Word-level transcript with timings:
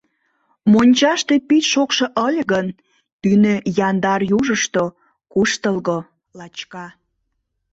Мончаште 0.71 1.35
пич 1.47 1.63
шокшо 1.73 2.05
ыле 2.25 2.43
гын, 2.51 2.67
тӱнӧ— 3.21 3.55
яндар 3.87 4.21
южышто— 4.37 4.83
куштылго, 5.31 5.97
лачка. 6.37 6.85